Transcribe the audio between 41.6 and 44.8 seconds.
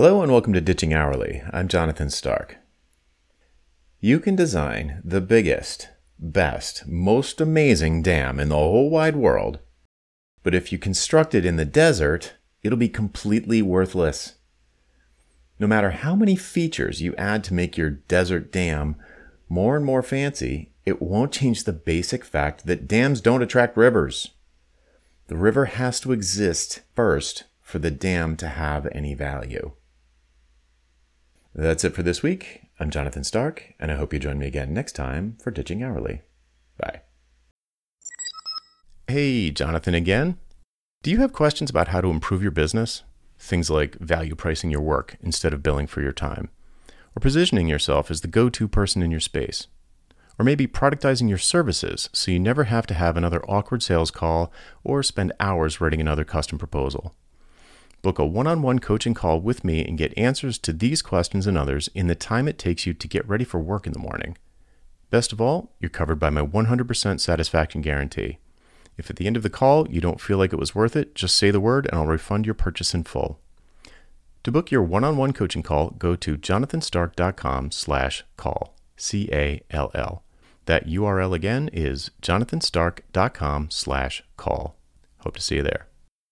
about how to improve your business? Things like value pricing